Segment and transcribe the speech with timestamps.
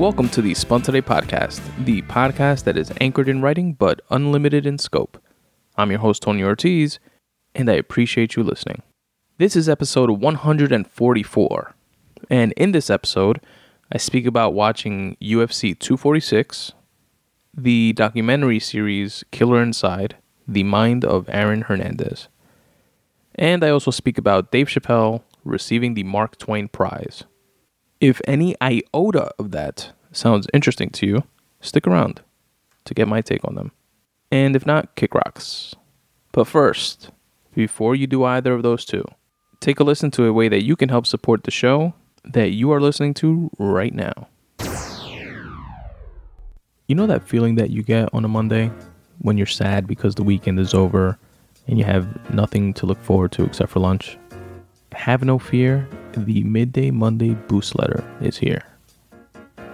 [0.00, 4.64] Welcome to the Spun Today podcast, the podcast that is anchored in writing but unlimited
[4.64, 5.22] in scope.
[5.76, 6.98] I'm your host, Tony Ortiz,
[7.54, 8.80] and I appreciate you listening.
[9.36, 11.74] This is episode 144,
[12.30, 13.42] and in this episode,
[13.92, 16.72] I speak about watching UFC 246,
[17.54, 20.16] the documentary series Killer Inside,
[20.48, 22.28] The Mind of Aaron Hernandez.
[23.34, 27.24] And I also speak about Dave Chappelle receiving the Mark Twain Prize.
[28.00, 31.24] If any iota of that sounds interesting to you,
[31.60, 32.20] stick around
[32.84, 33.72] to get my take on them.
[34.30, 35.74] And if not, kick rocks.
[36.32, 37.10] But first,
[37.54, 39.04] before you do either of those two,
[39.60, 42.70] take a listen to a way that you can help support the show that you
[42.70, 44.28] are listening to right now.
[46.86, 48.70] You know that feeling that you get on a Monday
[49.18, 51.18] when you're sad because the weekend is over
[51.66, 54.18] and you have nothing to look forward to except for lunch?
[54.92, 58.64] Have no fear, the Midday Monday Boost Letter is here.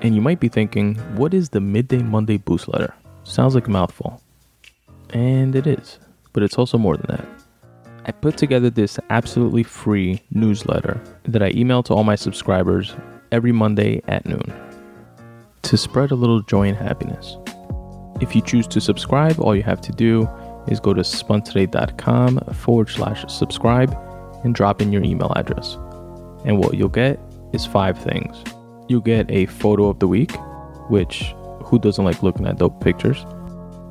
[0.07, 2.95] And you might be thinking, what is the Midday Monday Boost Letter?
[3.25, 4.23] Sounds like a mouthful.
[5.11, 5.99] And it is,
[6.33, 7.27] but it's also more than that.
[8.05, 12.95] I put together this absolutely free newsletter that I email to all my subscribers
[13.33, 14.55] every Monday at noon
[15.63, 17.37] to spread a little joy and happiness.
[18.21, 20.31] If you choose to subscribe, all you have to do
[20.69, 23.93] is go to spuntoday.com forward slash subscribe
[24.45, 25.75] and drop in your email address.
[26.45, 27.19] And what you'll get
[27.53, 28.37] is five things.
[28.89, 30.33] You'll get a photo of the week,
[30.89, 31.35] which
[31.65, 33.27] who doesn't like looking at dope pictures?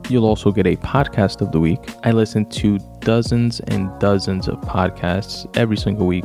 [0.09, 1.79] You'll also get a podcast of the week.
[2.03, 6.23] I listen to dozens and dozens of podcasts every single week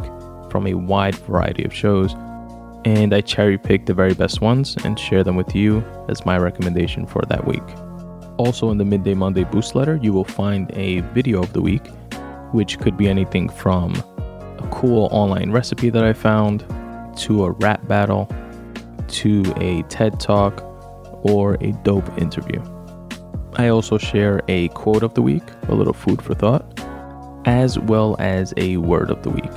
[0.50, 2.14] from a wide variety of shows,
[2.84, 6.38] and I cherry pick the very best ones and share them with you as my
[6.38, 7.64] recommendation for that week.
[8.36, 11.88] Also, in the Midday Monday Boost Letter, you will find a video of the week,
[12.52, 13.94] which could be anything from
[14.58, 16.64] a cool online recipe that I found
[17.18, 18.28] to a rap battle
[19.10, 20.62] to a TED Talk
[21.22, 22.62] or a dope interview.
[23.54, 26.80] I also share a quote of the week, a little food for thought,
[27.44, 29.52] as well as a word of the week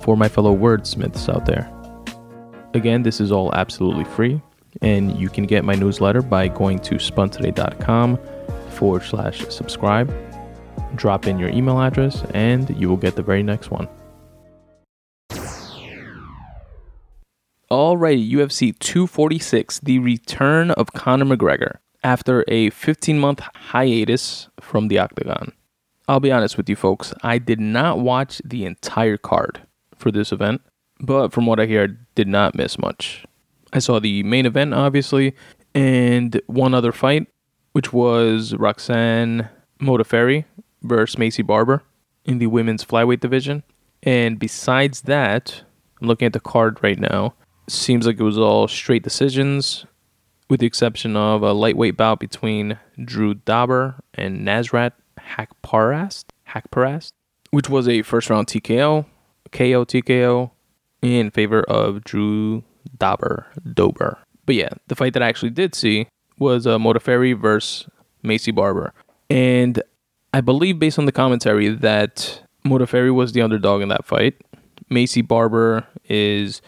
[0.00, 1.70] for my fellow wordsmiths out there.
[2.74, 4.40] Again, this is all absolutely free,
[4.82, 8.18] and you can get my newsletter by going to spuntoday.com
[8.70, 10.12] forward slash subscribe.
[10.94, 13.88] Drop in your email address, and you will get the very next one.
[17.70, 24.98] Alrighty, UFC 246, the return of Conor McGregor after a 15 month hiatus from the
[24.98, 25.52] octagon.
[26.08, 29.60] I'll be honest with you folks, I did not watch the entire card
[29.94, 30.62] for this event,
[30.98, 33.24] but from what I hear, I did not miss much.
[33.72, 35.36] I saw the main event, obviously,
[35.72, 37.28] and one other fight,
[37.70, 39.48] which was Roxanne
[39.80, 40.44] Modafferi
[40.82, 41.84] versus Maycee Barber
[42.24, 43.62] in the women's flyweight division.
[44.02, 45.62] And besides that,
[46.00, 47.34] I'm looking at the card right now.
[47.70, 49.86] Seems like it was all straight decisions,
[50.48, 57.12] with the exception of a lightweight bout between Drew Dober and Nasrat Haqparast, Haqparast,
[57.52, 59.06] which was a first round TKO,
[59.52, 60.50] KO TKO
[61.00, 62.64] in favor of Drew
[62.98, 64.18] Dober, Dober.
[64.46, 66.08] But yeah, the fight that I actually did see
[66.40, 67.88] was uh, Modafferi versus
[68.24, 68.92] Maycee Barber.
[69.30, 69.80] And
[70.34, 74.34] I believe based on the commentary that Modafferi was the underdog in that fight.
[74.90, 76.60] Maycee Barber is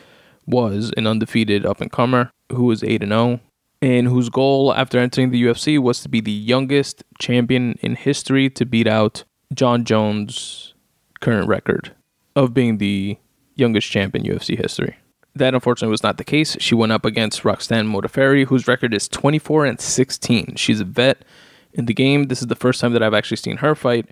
[0.47, 3.41] was an undefeated up and comer who was 8 0
[3.81, 8.49] and whose goal after entering the UFC was to be the youngest champion in history
[8.51, 10.75] to beat out Jon Jones'
[11.21, 11.93] current record
[12.37, 13.19] of being the
[13.57, 14.97] youngest champ in UFC history.
[15.35, 16.57] That unfortunately was not the case.
[16.61, 20.55] She went up against Roxanne Modafferi, whose record is 24 and 16.
[20.57, 21.25] She's a vet
[21.73, 22.25] in the game.
[22.25, 24.11] This is the first time that I've actually seen her fight.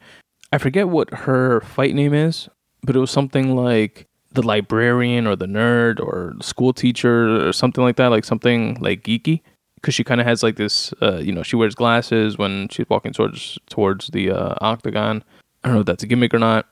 [0.53, 2.49] I forget what her fight name is,
[2.83, 7.83] but it was something like the librarian or the nerd or school teacher or something
[7.83, 9.43] like that, like something like geeky.
[9.75, 12.87] Because she kind of has like this, uh, you know, she wears glasses when she's
[12.91, 15.25] walking towards towards the uh, octagon.
[15.65, 16.67] I don't know if that's a gimmick or not.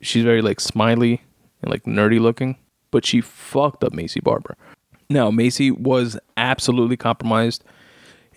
[0.00, 1.22] She's very like smiley
[1.60, 2.56] and like nerdy looking,
[2.90, 4.56] but she fucked up Maycee Barber.
[5.10, 7.62] Now Maycee was absolutely compromised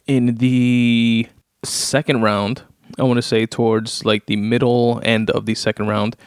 [0.05, 1.27] in the
[1.63, 2.63] second round.
[2.97, 6.17] I want to say towards like the middle end of the second round.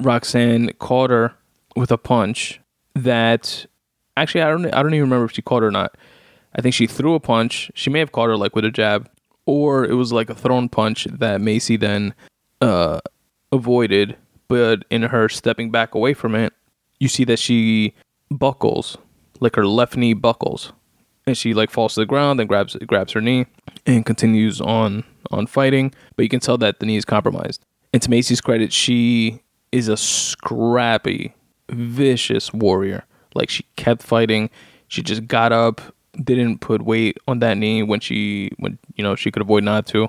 [0.00, 1.34] Roxanne caught her
[1.76, 2.60] with a punch
[2.94, 3.66] that
[4.16, 5.96] actually I don't I don't even remember if she caught her or not.
[6.54, 7.70] I think she threw a punch.
[7.74, 9.08] She may have caught her like with a jab,
[9.46, 12.14] or it was like a thrown punch that Maycee then
[12.60, 13.00] uh,
[13.50, 14.16] avoided.
[14.48, 16.52] But in her stepping back away from it,
[17.00, 17.94] you see that she
[18.30, 18.98] buckles,
[19.40, 20.72] like her left knee buckles,
[21.26, 23.46] and she like falls to the ground and grabs grabs her knee
[23.86, 25.94] and continues on on fighting.
[26.16, 27.64] But you can tell that the knee is compromised.
[27.92, 31.34] And to Maycee's credit, she is a scrappy,
[31.72, 33.04] vicious warrior.
[33.34, 34.50] Like she kept fighting.
[34.88, 35.80] She just got up
[36.22, 39.86] didn't put weight on that knee when she when you know she could avoid not
[39.86, 40.08] to,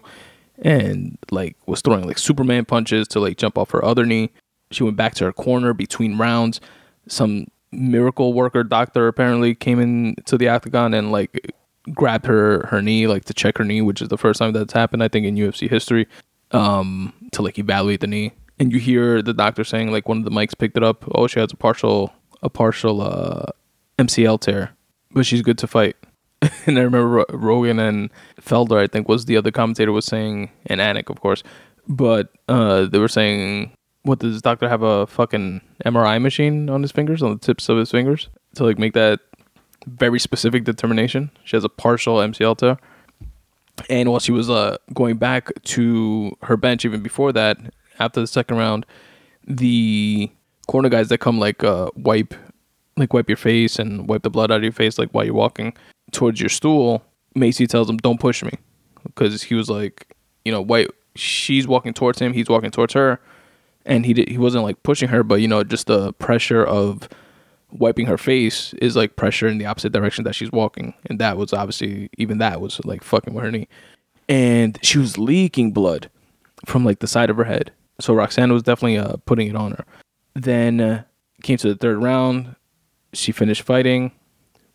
[0.60, 4.32] and like was throwing like Superman punches to like jump off her other knee.
[4.72, 6.60] She went back to her corner between rounds.
[7.08, 11.54] Some miracle worker doctor apparently came in to the octagon and like
[11.92, 14.74] grabbed her her knee like to check her knee, which is the first time that's
[14.74, 16.08] happened I think in UFC history.
[16.52, 20.26] Um, to like evaluate the knee, and you hear the doctor saying like one of
[20.26, 21.04] the mics picked it up.
[21.14, 23.46] Oh, she has a partial a partial uh,
[23.98, 24.72] MCL tear,
[25.12, 25.96] but she's good to fight.
[26.66, 28.10] and I remember Rogan and
[28.42, 31.42] Felder, I think, was the other commentator was saying, and Anik, of course,
[31.88, 36.92] but uh, they were saying, "What does doctor have a fucking MRI machine on his
[36.92, 39.22] fingers, on the tips of his fingers, to like make that
[39.88, 42.78] very specific determination?" She has a partial MCL tear.
[43.90, 47.58] And while she was uh, going back to her bench, even before that,
[48.00, 48.86] after the second round,
[49.48, 50.32] the
[50.68, 52.34] corner guys that come like uh, wipe,
[52.98, 55.34] like wipe your face and wipe the blood out of your face, like while you're
[55.34, 55.74] walking
[56.12, 57.04] towards your stool.
[57.36, 58.52] Maycee tells him, "Don't push me,"
[59.04, 60.90] because he was like, you know, white.
[61.16, 62.34] She's walking towards him.
[62.34, 63.20] He's walking towards her,
[63.86, 67.08] and he did, he wasn't like pushing her, but you know, just the pressure of
[67.72, 71.38] wiping her face is like pressure in the opposite direction that she's walking, and that
[71.38, 73.68] was obviously even that was like fucking with her knee,
[74.30, 76.10] and she was leaking blood
[76.66, 77.72] from like the side of her head.
[78.00, 79.86] So Roxanne was definitely uh, putting it on her.
[80.36, 81.04] Then uh,
[81.44, 82.56] came to the third round.
[83.14, 84.12] She finished fighting.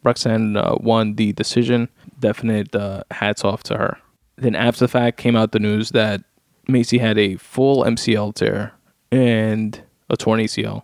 [0.05, 1.88] Roxanne uh, won the decision.
[2.20, 3.99] Definite uh, hats off to her.
[4.37, 6.23] Then after the fact came out the news that
[6.69, 8.73] Maycee had a full MCL tear
[9.11, 9.81] and
[10.11, 10.82] a torn ACL.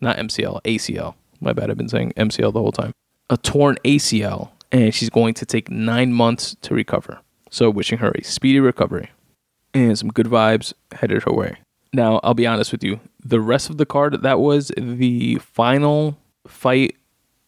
[0.00, 1.14] Not MCL, ACL.
[1.40, 2.92] My bad, I've been saying MCL the whole time.
[3.30, 7.20] A torn ACL, and she's going to take nine months to recover.
[7.50, 9.10] So, wishing her a speedy recovery
[9.74, 11.58] and some good vibes headed her way.
[11.92, 13.00] Now, I'll be honest with you.
[13.24, 16.96] The rest of the card, that was the final fight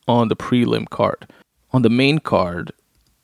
[0.06, 1.26] on the prelim card.
[1.72, 2.72] On the main card,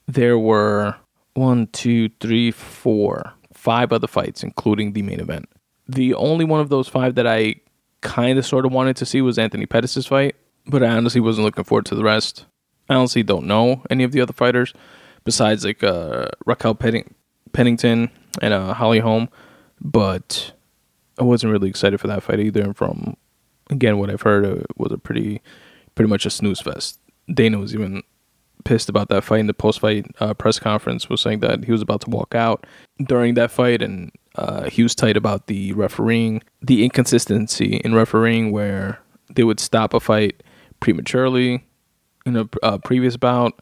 [0.08, 0.96] there were
[1.34, 5.48] one, two, three, four, five other fights, including the main event.
[5.86, 7.56] The only one of those five that I
[8.00, 10.36] kind of sort of wanted to see was Anthony Pettis' fight,
[10.66, 12.46] but I honestly wasn't looking forward to the rest.
[12.88, 14.72] I honestly don't know any of the other fighters
[15.24, 17.14] besides like uh, Raquel Penning-
[17.52, 19.28] Pennington and uh, Holly Holm,
[19.80, 20.52] but
[21.20, 22.62] I wasn't really excited for that fight either.
[22.62, 23.16] And from
[23.68, 25.40] again, what I've heard it was a pretty,
[25.94, 26.98] pretty much a snooze fest.
[27.32, 28.02] Dana was even
[28.64, 31.08] pissed about that fight in the post fight uh, press conference.
[31.08, 32.66] Was saying that he was about to walk out
[33.06, 38.50] during that fight, and uh, he was tight about the refereeing, the inconsistency in refereeing,
[38.50, 38.98] where
[39.34, 40.42] they would stop a fight
[40.80, 41.64] prematurely
[42.26, 43.60] in a uh, previous bout,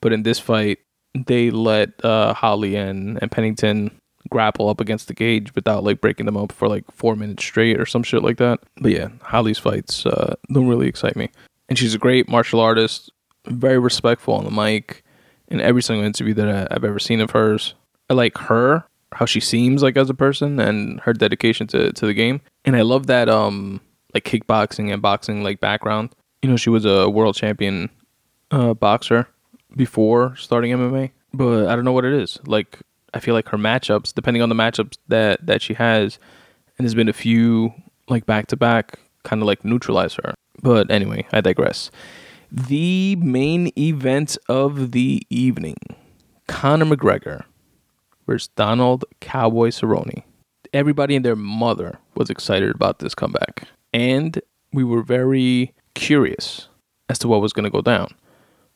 [0.00, 0.78] but in this fight
[1.26, 3.90] they let uh, Holly and, and Pennington
[4.30, 7.80] grapple up against the cage without like breaking them up for like four minutes straight
[7.80, 8.60] or some shit like that.
[8.80, 11.30] But yeah, Holly's fights uh, don't really excite me.
[11.68, 13.10] And she's a great martial artist,
[13.46, 15.02] very respectful on the mic
[15.48, 17.74] in every single interview that I, I've ever seen of hers.
[18.10, 22.06] I like her, how she seems like as a person, and her dedication to, to
[22.06, 22.40] the game.
[22.64, 23.80] And I love that um
[24.14, 26.10] like kickboxing and boxing like background.
[26.42, 27.90] You know, she was a world champion
[28.50, 29.28] uh, boxer
[29.76, 32.38] before starting MMA, but I don't know what it is.
[32.46, 32.78] Like
[33.14, 36.18] I feel like her matchups, depending on the matchups that that she has,
[36.76, 37.72] and there's been a few
[38.08, 40.34] like back to back, kind of like neutralize her.
[40.62, 41.90] But anyway, I digress.
[42.50, 45.76] The main event of the evening:
[46.46, 47.44] Conor McGregor
[48.26, 50.22] versus Donald Cowboy Cerrone.
[50.72, 54.40] Everybody and their mother was excited about this comeback, and
[54.72, 56.68] we were very curious
[57.08, 58.08] as to what was going to go down.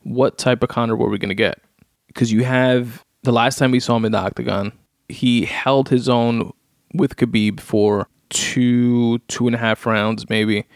[0.03, 1.61] What type of Conor were we going to get?
[2.07, 4.73] Because you have the last time we saw him in the octagon,
[5.09, 6.53] he held his own
[6.95, 10.67] with Khabib for two, two and a half rounds, maybe.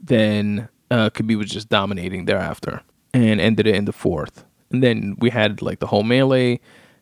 [0.00, 2.82] Then uh, Khabib was just dominating thereafter
[3.12, 4.44] and ended it in the fourth.
[4.70, 6.60] And then we had like the whole melee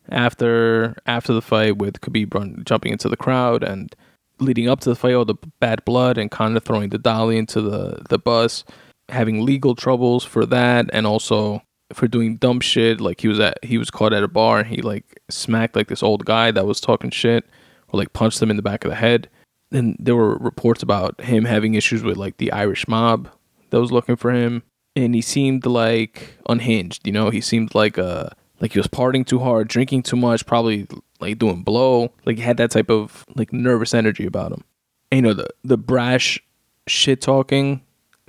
[0.09, 3.93] after after the fight with Khabib run, jumping into the crowd and
[4.39, 7.37] leading up to the fight, all the bad blood and kind of throwing the dolly
[7.37, 8.63] into the the bus,
[9.09, 11.61] having legal troubles for that, and also
[11.93, 12.99] for doing dumb shit.
[12.99, 15.87] Like he was at he was caught at a bar and he like smacked like
[15.87, 17.45] this old guy that was talking shit
[17.89, 19.29] or like punched him in the back of the head.
[19.71, 23.29] And there were reports about him having issues with like the Irish mob
[23.69, 24.63] that was looking for him.
[24.95, 29.25] And he seemed like unhinged, you know, he seemed like uh like he was partying
[29.25, 30.87] too hard, drinking too much, probably
[31.19, 32.13] like doing blow.
[32.25, 34.63] Like he had that type of like nervous energy about him.
[35.11, 36.39] And, you know, the the brash
[36.87, 37.81] shit talking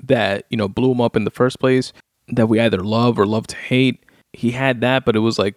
[0.03, 1.93] that, you know, blew him up in the first place
[2.29, 4.05] that we either love or love to hate.
[4.33, 5.57] He had that, but it was like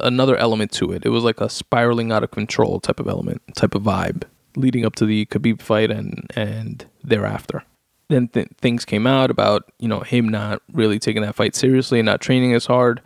[0.00, 1.06] another element to it.
[1.06, 4.24] It was like a spiraling out of control type of element, type of vibe,
[4.56, 7.62] leading up to the Khabib fight and and thereafter.
[8.08, 12.00] Then th- things came out about you know him not really taking that fight seriously,
[12.00, 13.00] and not training as hard,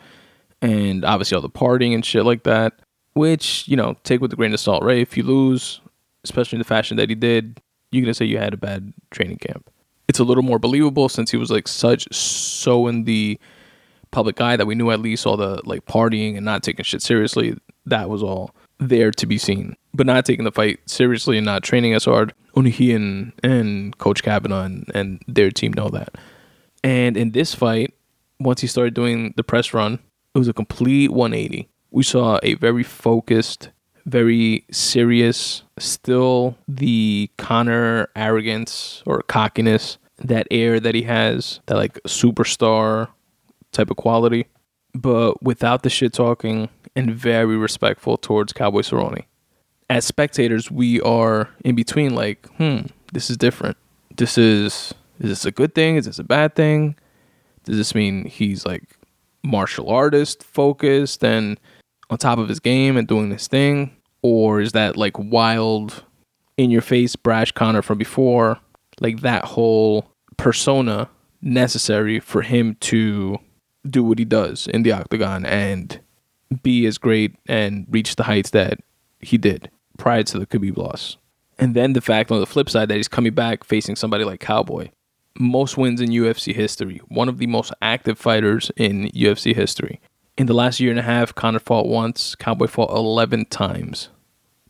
[0.63, 2.81] and obviously all the partying and shit like that,
[3.15, 4.99] which, you know, take with a grain of salt, right?
[4.99, 5.81] If you lose,
[6.25, 9.39] especially in the fashion that he did, you're to say you had a bad training
[9.39, 9.70] camp.
[10.11, 13.39] It's a little more believable since he was like such, so in the
[14.11, 17.01] public eye that we knew at least all the like partying and not taking shit
[17.01, 17.57] seriously.
[17.87, 19.77] That was all there to be seen.
[19.95, 22.35] But not taking the fight seriously and not training as hard.
[22.57, 26.17] Only he and, and Coach Kavanagh and, and their team know that.
[26.83, 27.95] And in this fight,
[28.41, 30.01] once he started doing the press run,
[30.35, 31.69] it was a complete 180.
[31.93, 33.71] We saw a very focused,
[34.07, 41.95] very serious, still the Conor arrogance or cockiness, that air that he has, that like
[42.07, 43.09] superstar
[43.73, 44.47] type of quality,
[44.95, 49.25] but without the shit talking and very respectful towards Cowboy Cerrone.
[49.89, 52.81] As spectators, we are in between like, hmm,
[53.13, 53.77] this is different.
[54.17, 55.97] This is is this a good thing?
[55.97, 56.97] Is this a bad thing?
[57.65, 58.97] Does this mean he's like
[59.43, 61.59] martial artist focused and
[62.09, 63.97] on top of his game and doing this thing?
[64.23, 66.05] Or is that like wild,
[66.57, 68.59] in your face, brash Conor from before?
[69.01, 70.10] Like that whole
[70.41, 71.11] persona
[71.43, 73.39] necessary for him to
[73.89, 76.01] do what he does in the octagon and
[76.63, 78.81] be as great and reach the heights that
[79.21, 81.19] he did prior to the Khabib loss.
[81.59, 84.41] And then the fact on the flip side that he's coming back facing somebody like
[84.41, 84.89] Cowboy.
[85.39, 90.01] Most wins in UFC history, one of the most active fighters in UFC history.
[90.39, 94.09] In the last year and a half, Conor fought once, Cowboy fought 11 times.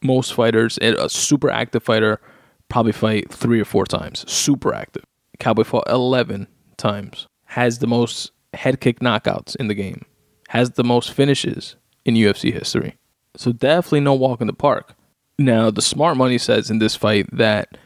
[0.02, 2.20] Most fighters, a super active fighter,
[2.68, 4.28] probably fight three or four times.
[4.30, 5.04] Super active.
[5.40, 7.26] Cowboy fought 11 times.
[7.47, 10.04] Has the most head kick knockouts in the game,
[10.49, 12.97] has the most finishes in UFC history.
[13.37, 14.94] So definitely no walk in the park.
[15.38, 17.78] Now, the smart money says in this fight that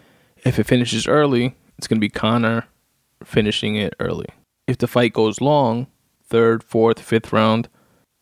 [0.44, 2.66] if it finishes early, it's going to be Conor
[3.24, 4.26] finishing it early.
[4.66, 5.86] If the fight goes long,
[6.26, 7.68] third, fourth, fifth round,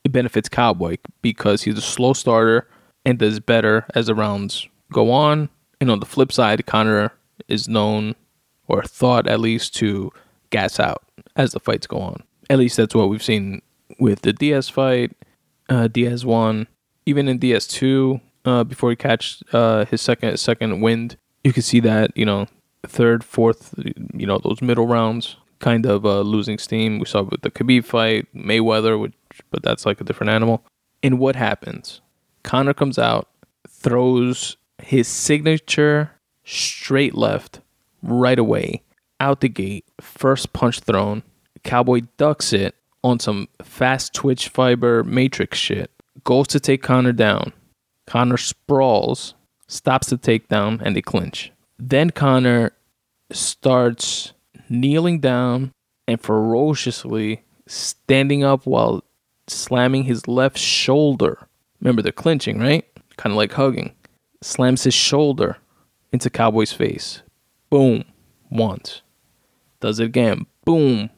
[0.04, 2.68] it benefits Cowboy because he's a slow starter
[3.04, 5.48] and does better as the rounds go on.
[5.80, 7.12] And on the flip side, Conor
[7.48, 8.14] is known
[8.68, 10.12] or thought at least to
[10.50, 11.02] gas out
[11.36, 12.22] as the fights go on.
[12.50, 13.62] At least that's what we've seen
[13.98, 15.12] with the Diaz fight.
[15.68, 16.66] Uh, Diaz won.
[17.06, 21.62] Even in Diaz two, uh, before he catch uh, his second second wind, you can
[21.62, 22.46] see that you know
[22.86, 23.74] third, fourth,
[24.14, 26.98] you know those middle rounds kind of uh, losing steam.
[26.98, 29.14] We saw with the Khabib fight, Mayweather, which
[29.50, 30.64] but that's like a different animal.
[31.02, 32.00] And what happens?
[32.42, 33.28] Conor comes out,
[33.68, 36.12] throws his signature
[36.44, 37.60] straight left
[38.02, 38.82] right away
[39.20, 41.22] out the gate, first punch thrown,
[41.62, 45.90] Cowboy ducks it on some fast twitch fiber matrix shit,
[46.24, 47.52] goes to take Conor down.
[48.06, 49.34] Conor sprawls,
[49.68, 51.52] stops the takedown, and they clinch.
[51.78, 52.72] Then Conor
[53.30, 54.32] starts
[54.68, 55.72] kneeling down
[56.08, 59.04] and ferociously standing up while
[59.46, 61.46] slamming his left shoulder.
[61.80, 62.84] Remember, they're clinching, right?
[63.16, 63.94] Kind of like hugging.
[64.42, 65.58] Slams his shoulder
[66.12, 67.22] into Cowboy's face.
[67.72, 68.04] Boom.
[68.50, 69.00] Once.
[69.80, 70.46] Does it again.
[70.66, 71.08] Boom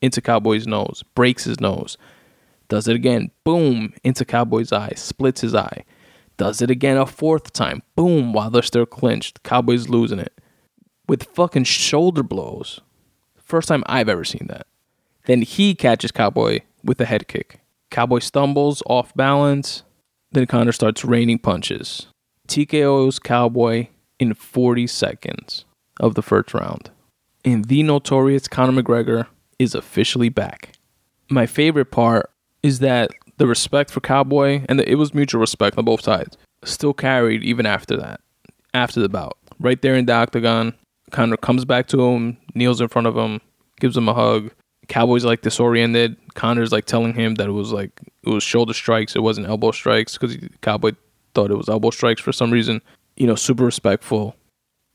[0.00, 1.96] into Cowboy's nose, breaks his nose.
[2.68, 5.84] Does it again, boom, into Cowboy's eye, splits his eye.
[6.36, 9.42] Does it again a fourth time, boom, while they're still clinched.
[9.42, 10.38] Cowboy's losing it.
[11.08, 12.80] With fucking shoulder blows.
[13.36, 14.66] First time I've ever seen that.
[15.24, 17.60] Then he catches Cowboy with a head kick.
[17.90, 19.82] Cowboy stumbles off balance.
[20.30, 22.08] Then Conor starts raining punches.
[22.46, 23.88] TKO's Cowboy
[24.20, 25.64] in 40 seconds
[26.00, 26.90] of the first round.
[27.44, 29.26] And the notorious Conor McGregor
[29.58, 30.72] is officially back.
[31.30, 32.30] My favorite part
[32.62, 36.92] is that the respect for Cowboy, and it was mutual respect on both sides, still
[36.92, 38.20] carried even after that,
[38.74, 39.38] after the bout.
[39.60, 40.74] Right there in the octagon,
[41.10, 43.40] Conor comes back to him, kneels in front of him,
[43.80, 44.50] gives him a hug.
[44.88, 46.16] Cowboy's like disoriented.
[46.34, 47.90] Conor's like telling him that it was like
[48.22, 50.92] it was shoulder strikes, it wasn't elbow strikes because Cowboy
[51.34, 52.80] thought it was elbow strikes for some reason.
[53.16, 54.36] You know, super respectful.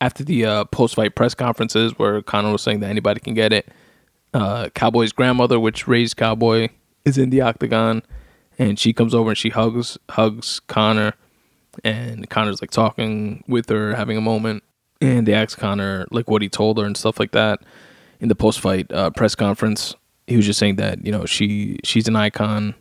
[0.04, 3.70] After the uh, post-fight press conferences where Conor was saying that anybody can get it,
[4.34, 6.68] uh, Cowboy's grandmother, which raised Cowboy,
[7.06, 8.04] is in the octagon,
[8.60, 11.14] and she comes over and she hugs hugs Conor,
[11.86, 14.62] and Conor's like talking with her, having a moment,
[15.00, 17.62] and they ask Conor like what he told her and stuff like that.
[18.20, 19.96] In the post fight uh, press conference,
[20.28, 22.76] he was just saying that you know she she's an icon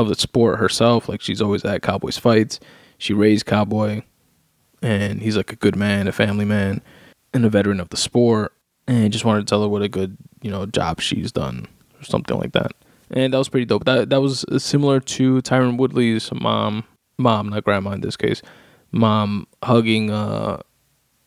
[0.00, 1.08] of the sport herself.
[1.08, 2.58] Like she's always at Cowboys fights.
[2.98, 4.02] She raised Cowboy,
[4.82, 6.80] and he's like a good man, a family man,
[7.32, 8.52] and a veteran of the sport
[8.86, 11.66] and just wanted to tell her what a good you know job she's done
[11.98, 12.72] or something like that.
[13.10, 13.84] And that was pretty dope.
[13.84, 16.84] That that was similar to Tyron Woodley's mom,
[17.18, 18.42] mom, not grandma in this case,
[18.92, 20.60] mom hugging uh,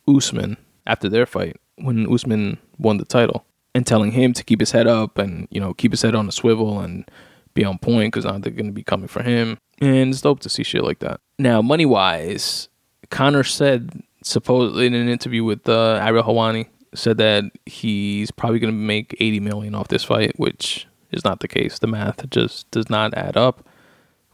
[0.08, 4.72] Usman after their fight when Usman won the title and telling him to keep his
[4.72, 7.10] head up and you know keep his head on a swivel and
[7.54, 9.58] be on point because now they're going to be coming for him.
[9.80, 11.20] And it's dope to see shit like that.
[11.38, 12.70] Now, money wise,
[13.10, 18.74] Conor said supposedly in an interview with uh, Ariel Helwani said that he's probably going
[18.74, 21.80] to make 80 million off this fight, which is not the case.
[21.80, 23.68] The math just does not add up.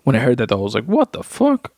[0.04, 1.74] When I heard that, though, I was like, what the fuck?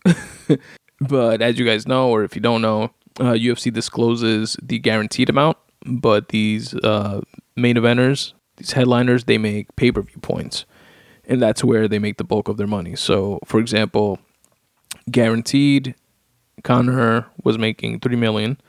[1.02, 5.30] but as you guys know, or if you don't know, uh, UFC discloses the guaranteed
[5.30, 7.22] amount, but these uh,
[7.56, 10.66] main eventers, these headliners, they make pay per view points.
[11.26, 12.96] And that's where they make the bulk of their money.
[12.96, 14.20] So, for example,
[15.10, 15.96] guaranteed,
[16.64, 18.60] Conor was making three million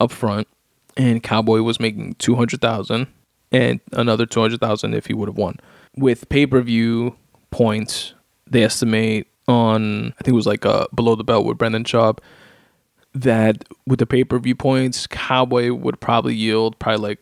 [0.00, 0.48] up front,
[0.96, 3.06] and Cowboy was making two hundred thousand,
[3.52, 5.56] and another two hundred thousand if he would have won.
[5.96, 7.16] With pay per view
[7.50, 8.14] points,
[8.46, 12.18] they estimate on I think it was like uh, below the belt with Brendan Schaub
[13.14, 17.18] that with the pay per view points, Cowboy would probably yield probably like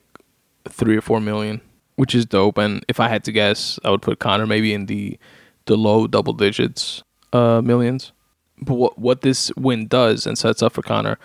[0.69, 1.61] three or four million,
[1.97, 2.59] which is dope.
[2.59, 5.19] And if I had to guess, I would put Conor maybe in the
[5.67, 8.13] the low double digits uh, millions.
[8.61, 11.19] But what what this win does and sets up for Conor,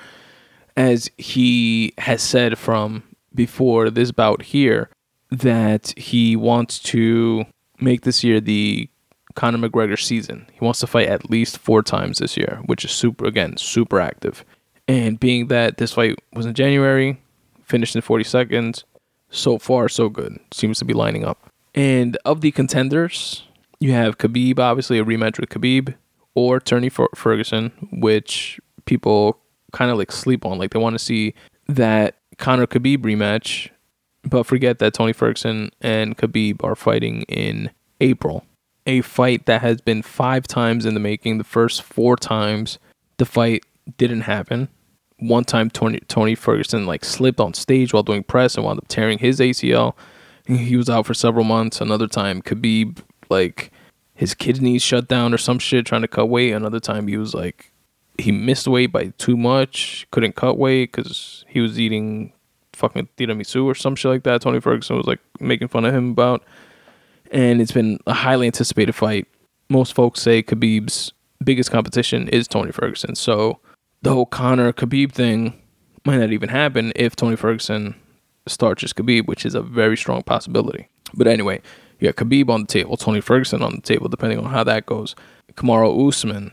[0.77, 4.89] as he has said from before this bout here,
[5.31, 7.45] that he wants to
[7.79, 8.89] make this year the
[9.35, 10.45] Conor McGregor season.
[10.51, 13.99] He wants to fight at least four times this year, which is super again super
[13.99, 14.45] active.
[14.87, 17.21] And being that this fight was in January,
[17.63, 18.83] finished in 40 seconds,
[19.29, 20.39] so far so good.
[20.51, 21.49] Seems to be lining up.
[21.73, 23.47] And of the contenders,
[23.79, 25.95] you have Khabib, obviously a rematch with Khabib,
[26.35, 29.39] or Tony Ferguson, which people
[29.71, 30.57] kind of like sleep on.
[30.57, 31.33] Like they want to see
[31.67, 33.69] that Conor Khabib rematch,
[34.23, 37.71] but forget that Tony Ferguson and Khabib are fighting in
[38.01, 38.45] April.
[38.85, 41.37] A fight that has been five times in the making.
[41.37, 42.79] The first four times
[43.17, 43.63] the fight
[43.97, 44.69] didn't happen.
[45.19, 48.87] One time, Tony, Tony Ferguson like slipped on stage while doing press and wound up
[48.89, 49.93] tearing his ACL.
[50.45, 51.79] He was out for several months.
[51.79, 53.71] Another time, Khabib like
[54.23, 56.53] his kidneys shut down or some shit trying to cut weight.
[56.53, 57.73] Another time, he was like
[58.17, 62.31] he missed weight by too much, couldn't cut weight because he was eating
[62.71, 64.39] fucking tiramisu or some shit like that.
[64.39, 66.41] Tony Ferguson was like making fun of him about,
[67.31, 69.27] and it's been a highly anticipated fight.
[69.67, 71.11] Most folks say Khabib's
[71.43, 73.59] biggest competition is Tony Ferguson, so
[74.03, 75.61] the whole Conor Khabib thing
[76.05, 77.93] might not even happen if Tony Ferguson
[78.47, 80.87] starches Khabib, which is a very strong possibility.
[81.13, 81.61] But anyway,
[82.03, 84.85] you got Khabib on the table, Tony Ferguson on the table, depending on how that
[84.85, 85.15] goes.
[85.53, 86.51] Kamaru Usman,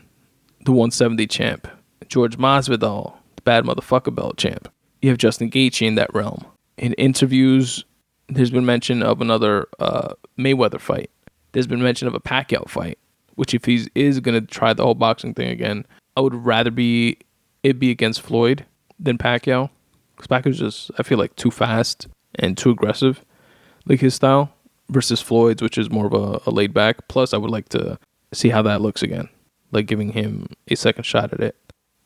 [0.63, 1.67] the 170 champ.
[2.07, 4.69] George Masvidal, the bad motherfucker belt champ.
[5.01, 6.45] You have Justin Gaethje in that realm.
[6.77, 7.83] In interviews,
[8.29, 11.09] there's been mention of another uh, Mayweather fight.
[11.51, 12.97] There's been mention of a Pacquiao fight,
[13.35, 15.85] which if he is going to try the whole boxing thing again,
[16.15, 17.17] I would rather be
[17.61, 18.65] it be against Floyd
[18.97, 19.69] than Pacquiao.
[20.15, 23.25] Because Pacquiao's just, I feel like, too fast and too aggressive,
[23.85, 24.53] like his style,
[24.91, 27.07] versus Floyd's, which is more of a, a laid back.
[27.07, 27.97] Plus, I would like to
[28.33, 29.29] see how that looks again,
[29.71, 31.55] like giving him a second shot at it.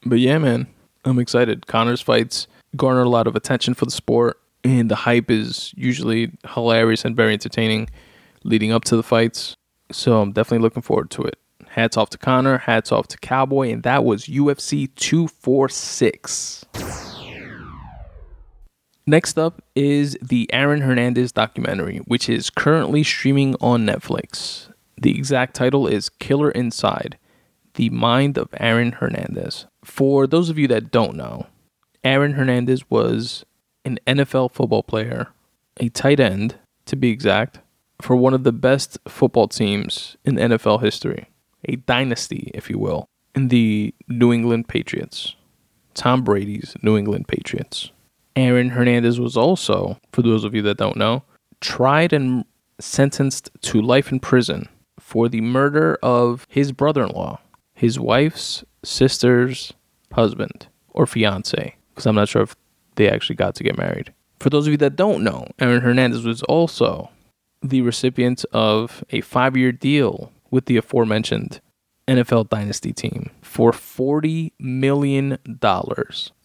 [0.06, 0.68] But yeah, man,
[1.04, 1.68] I'm excited.
[1.68, 6.32] Conor's fights garner a lot of attention for the sport, and the hype is usually
[6.54, 7.90] hilarious and very entertaining
[8.44, 9.56] leading up to the fights.
[9.92, 11.38] So I'm definitely looking forward to it.
[11.68, 16.66] Hats off to Conor, hats off to Cowboy, and that was UFC 246.
[19.08, 24.72] Next up is the Aaron Hernandez documentary, which is currently streaming on Netflix.
[24.98, 27.18] The exact title is Killer Inside
[27.76, 29.68] The Mind of Aaron Hernandez.
[29.84, 31.46] For those of you that don't know,
[32.04, 33.46] Aaron Hernandez was
[33.84, 35.28] an NFL football player,
[35.78, 37.60] a tight end to be exact,
[38.02, 41.30] for one of the best football teams in NFL history
[41.68, 45.36] a dynasty, if you will, in the New England Patriots.
[45.96, 47.92] Tom Brady's New England Patriots.
[48.36, 51.24] Aaron Hernandez was also, for those of you that don't know,
[51.62, 52.46] tried and
[52.80, 54.68] sentenced to life in prison
[55.00, 57.40] for the murder of his brother in law,
[57.74, 59.74] his wife's sister's
[60.12, 62.56] husband or fiance, because I'm not sure if
[62.96, 64.14] they actually got to get married.
[64.40, 67.10] For those of you that don't know, Aaron Hernandez was also
[67.62, 71.60] the recipient of a five year deal with the aforementioned
[72.08, 75.38] NFL Dynasty team for $40 million.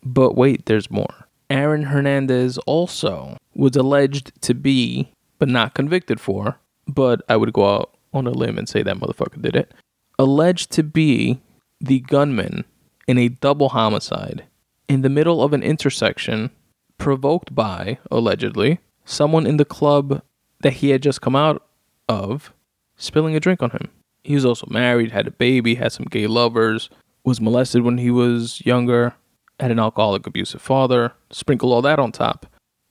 [0.03, 1.27] But wait, there's more.
[1.51, 7.75] Aaron Hernandez also was alleged to be, but not convicted for, but I would go
[7.75, 9.73] out on a limb and say that motherfucker did it,
[10.19, 11.41] alleged to be
[11.81, 12.65] the gunman
[13.07, 14.45] in a double homicide
[14.89, 16.51] in the middle of an intersection
[16.99, 20.23] provoked by, allegedly, someone in the club
[20.61, 21.67] that he had just come out
[22.09, 22.53] of
[22.97, 23.89] spilling a drink on him.
[24.23, 26.91] He was also married, had a baby, had some gay lovers,
[27.25, 29.15] was molested when he was younger,
[29.61, 31.13] had an alcoholic, abusive father.
[31.31, 32.47] Sprinkle all that on top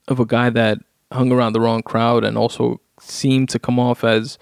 [0.07, 0.79] of a guy that
[1.11, 4.37] hung around the wrong crowd and also seemed to come off as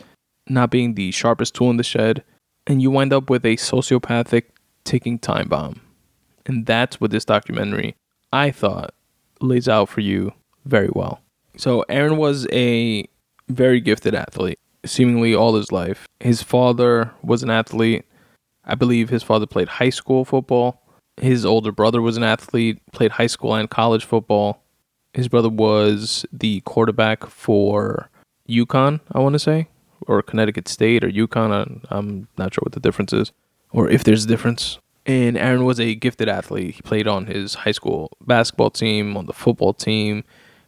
[0.50, 2.24] not being the sharpest tool in the shed,
[2.66, 4.44] and you wind up with a sociopathic
[4.84, 5.82] ticking time bomb.
[6.46, 7.96] And that's what this documentary,
[8.32, 8.94] I thought,
[9.42, 10.34] lays out for you
[10.66, 11.22] very well.
[11.58, 13.08] So, Aaron was a
[13.50, 16.08] very gifted athlete, seemingly all his life.
[16.20, 18.06] His father was an athlete.
[18.64, 20.82] I believe his father played high school football.
[21.20, 24.62] His older brother was an athlete, played high school and college football.
[25.14, 28.10] His brother was the quarterback for
[28.48, 29.68] UConn, I want to say,
[30.08, 31.84] or Connecticut State or UConn.
[31.90, 33.32] I'm not sure what the difference is,
[33.72, 34.78] or if there's a difference.
[35.06, 36.76] And Aaron was a gifted athlete.
[36.76, 40.24] He played on his high school basketball team, on the football team,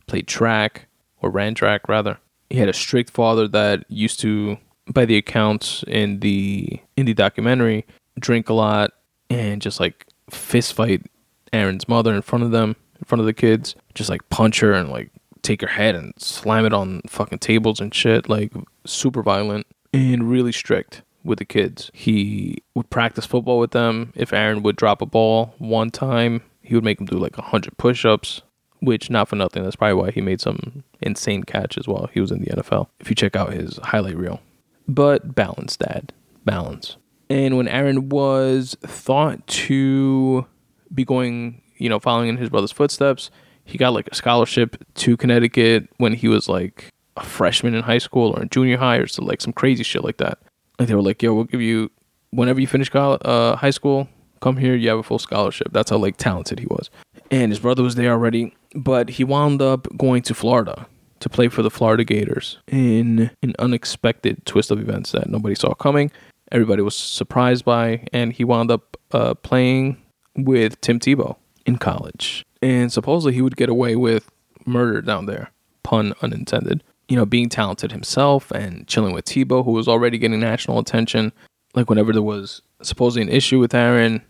[0.07, 0.87] played track,
[1.21, 2.19] or ran track rather.
[2.49, 4.57] He had a strict father that used to,
[4.87, 7.85] by the accounts in the in the documentary,
[8.17, 8.91] drink a lot
[9.29, 11.05] and just like fist fight
[11.53, 14.73] Aaron's mother in front of them, in front of the kids, just like punch her
[14.73, 15.11] and like
[15.41, 18.51] take her head and slam it on fucking tables and shit, like
[18.85, 21.91] super violent and really strict with the kids.
[21.93, 24.13] He would practice football with them.
[24.15, 27.77] If Aaron would drop a ball one time, he would make them do like 100
[27.77, 28.41] push ups,
[28.79, 32.31] which, not for nothing, that's probably why he made some insane catches while he was
[32.31, 32.87] in the NFL.
[32.99, 34.41] If you check out his highlight reel.
[34.87, 36.13] But balance, dad.
[36.45, 36.97] Balance.
[37.29, 40.47] And when Aaron was thought to
[40.93, 43.29] be going, you know, following in his brother's footsteps,
[43.65, 47.99] he got like a scholarship to Connecticut when he was like a freshman in high
[47.99, 50.39] school or in junior high or so like some crazy shit like that.
[50.79, 51.91] Like they were like, "Yo, we'll give you
[52.31, 54.07] whenever you finish college, uh, high school,
[54.41, 56.89] come here, you have a full scholarship." That's how like talented he was.
[57.29, 60.87] And his brother was there already, but he wound up going to Florida
[61.19, 65.73] to play for the Florida Gators in an unexpected twist of events that nobody saw
[65.73, 66.11] coming.
[66.51, 70.01] Everybody was surprised by, and he wound up uh, playing
[70.35, 71.35] with Tim Tebow
[71.65, 72.45] in college.
[72.61, 74.29] And supposedly he would get away with
[74.65, 75.51] murder down there,
[75.83, 76.83] pun unintended.
[77.07, 81.31] You know, being talented himself and chilling with Tebow, who was already getting national attention.
[81.73, 84.21] Like whenever there was supposedly an issue with Aaron,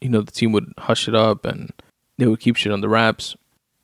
[0.00, 1.72] you know, the team would hush it up and
[2.18, 3.36] they would keep shit on the wraps.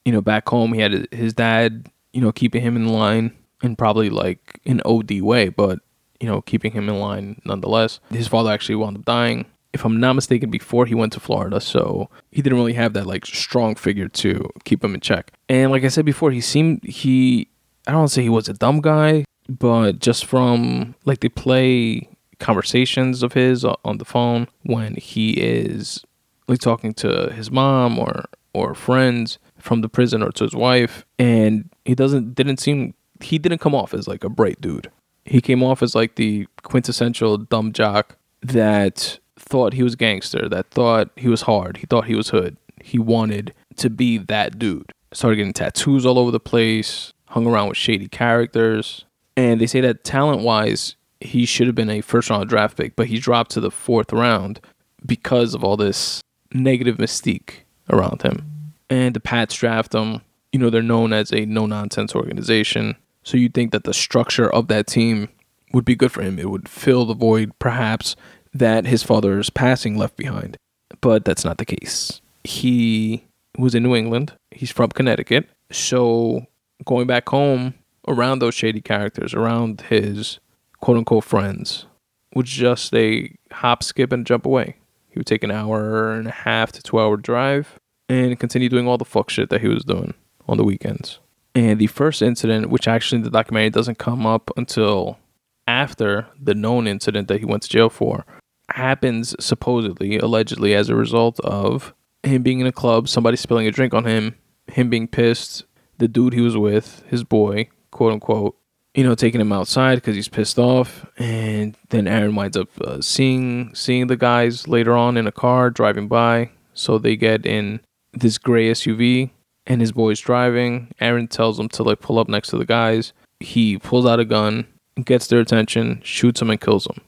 [0.05, 3.75] You know, back home he had his dad, you know, keeping him in line in
[3.75, 5.81] probably like an OD way, but
[6.21, 8.01] you know, keeping him in line nonetheless.
[8.11, 11.61] His father actually wound up dying if I'm not mistaken, before he went to Florida.
[11.61, 15.33] So he didn't really have that like strong figure to keep him in check.
[15.49, 17.49] And like I said before, he seemed he
[17.87, 23.23] I don't say he was a dumb guy, but just from like they play conversations
[23.23, 26.05] of his on the phone when he is
[26.49, 31.05] like talking to his mom or or friends from the prison or to his wife
[31.19, 34.91] and he doesn't didn't seem he didn't come off as like a bright dude
[35.27, 40.71] he came off as like the quintessential dumb jock that thought he was gangster, that
[40.71, 42.57] thought he was hard, he thought he was hood.
[42.83, 44.93] He wanted to be that dude.
[45.13, 49.05] Started getting tattoos all over the place, hung around with shady characters.
[49.37, 52.97] And they say that talent wise, he should have been a first round draft pick,
[52.97, 54.61] but he dropped to the fourth round
[55.05, 58.71] because of all this negative mystique around him.
[58.89, 60.23] And the Pats draft him.
[60.53, 62.97] You know, they're known as a no nonsense organization.
[63.27, 65.31] So you'd think that the structure of that team
[65.73, 66.39] would be good for him.
[66.39, 68.15] It would fill the void, perhaps,
[68.55, 70.57] that his father's passing left behind.
[71.01, 72.21] But that's not the case.
[72.45, 73.25] He
[73.59, 74.35] was in New England.
[74.53, 75.49] He's from Connecticut.
[75.73, 76.47] So
[76.85, 77.75] going back home
[78.07, 80.39] around those shady characters, around his
[80.81, 81.87] quote unquote friends,
[82.33, 84.77] was just a hop, skip, and jump away.
[85.09, 88.87] He would take an hour and a half to two hour drive and continue doing
[88.87, 90.15] all the fuck shit that he was doing
[90.47, 91.19] on the weekends.
[91.57, 95.19] And the first incident, which actually in the documentary doesn't come up until
[95.67, 98.27] after the known incident that he went to jail for,
[98.69, 103.71] happens supposedly, allegedly, as a result of him being in a club, somebody spilling a
[103.71, 105.65] drink on him, him being pissed,
[105.97, 108.55] the dude he was with, his boy, quote unquote,
[108.95, 113.01] you know, taking him outside because he's pissed off, and then Aaron winds up uh,
[113.01, 117.81] seeing seeing the guys later on in a car driving by, so they get in
[118.13, 119.31] this gray SUV,
[119.67, 120.89] and his boy's driving.
[121.01, 123.13] Aaron tells him to like pull up next to the guys.
[123.41, 124.67] He pulls out a gun,
[125.05, 127.01] gets their attention, shoots him, and kills them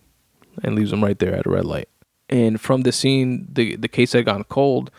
[0.63, 1.89] and leaves him right there at a red light.
[2.29, 4.91] And from the scene, the the case had gone cold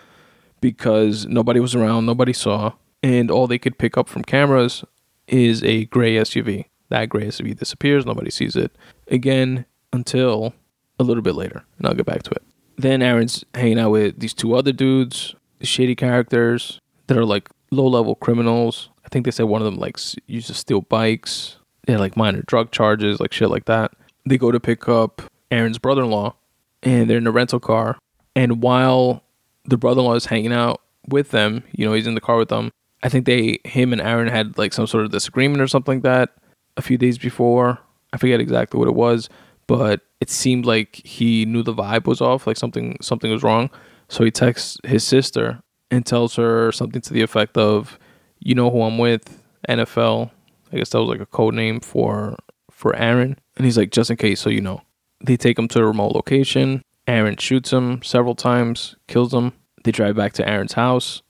[0.62, 4.84] because nobody was around, nobody saw, and all they could pick up from cameras
[5.28, 6.66] is a gray SUV.
[6.90, 8.76] That gray SUV disappears, nobody sees it
[9.08, 10.54] again until
[11.00, 12.44] a little bit later, and I'll get back to it.
[12.78, 17.88] Then Aaron's hanging out with these two other dudes, shady characters that are like low
[17.88, 18.90] level criminals.
[19.04, 21.58] I think they said one of them like used to steal bikes.
[21.86, 23.92] They had like minor drug charges, like shit like that.
[24.26, 26.36] They go to pick up Aaron's brother in law,
[26.84, 27.98] and they're in a rental car.
[28.36, 29.24] And while
[29.66, 32.38] the brother in law is hanging out with them, you know, he's in the car
[32.38, 32.72] with them.
[33.02, 36.04] I think they, him and Aaron had like some sort of disagreement or something like
[36.04, 36.30] that
[36.78, 37.80] a few days before.
[38.14, 39.30] I forget exactly what it was,
[39.68, 43.72] but it seemed like he knew the vibe was off, like something something was wrong.
[44.10, 47.98] So he texts his sister and tells her something to the effect of,
[48.40, 50.32] "You know who I'm with, NFL."
[50.72, 52.38] I guess that was like a code name for
[52.72, 53.38] for Aaron.
[53.58, 54.82] And he's like, "Just in case, so you know."
[55.22, 56.82] They take him to a remote location.
[57.06, 59.54] Aaron shoots him several times, kills him.
[59.84, 61.22] They drive back to Aaron's house.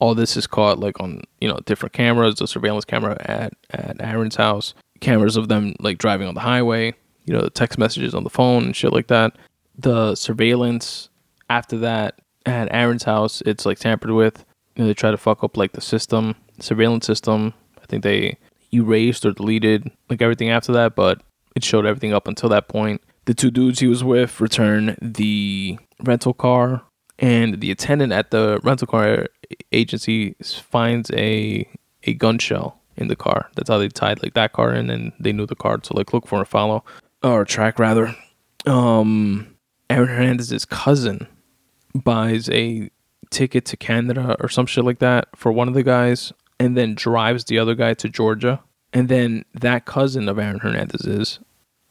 [0.00, 3.96] All this is caught like on you know different cameras, the surveillance camera at at
[4.00, 8.14] Aaron's house, cameras of them like driving on the highway, you know the text messages
[8.14, 9.36] on the phone and shit like that.
[9.76, 11.08] The surveillance
[11.50, 14.44] after that at Aaron's house, it's like tampered with.
[14.76, 17.52] Know, they try to fuck up like the system, surveillance system.
[17.82, 18.38] I think they
[18.72, 21.20] erased or deleted like everything after that, but
[21.56, 23.02] it showed everything up until that point.
[23.24, 26.82] The two dudes he was with return the rental car,
[27.18, 29.26] and the attendant at the rental car
[29.72, 31.68] agency finds a
[32.04, 33.50] a gun shell in the car.
[33.56, 36.12] That's how they tied like that car in, and they knew the car to like
[36.12, 36.84] look for and follow
[37.22, 38.14] or track rather.
[38.66, 39.56] Um,
[39.90, 41.26] Aaron Hernandez's cousin
[41.98, 42.90] buys a
[43.30, 46.94] ticket to Canada or some shit like that for one of the guys, and then
[46.94, 48.60] drives the other guy to Georgia.
[48.92, 51.38] And then that cousin of Aaron Hernandez's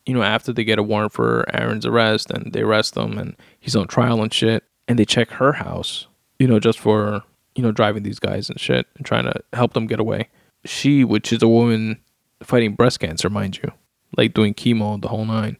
[0.07, 3.35] you know, after they get a warrant for Aaron's arrest and they arrest him and
[3.59, 6.07] he's on trial and shit, and they check her house,
[6.39, 7.21] you know, just for,
[7.55, 10.29] you know, driving these guys and shit and trying to help them get away.
[10.63, 11.99] She, which is a woman
[12.41, 13.71] fighting breast cancer, mind you,
[14.15, 15.57] like doing chemo the whole nine,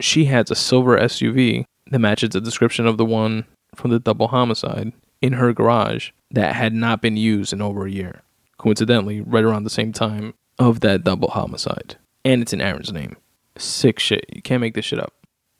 [0.00, 4.28] she has a silver SUV that matches the description of the one from the double
[4.28, 8.22] homicide in her garage that had not been used in over a year.
[8.58, 11.96] Coincidentally, right around the same time of that double homicide.
[12.24, 13.16] And it's in Aaron's name
[13.60, 14.24] sick shit.
[14.32, 15.12] You can't make this shit up.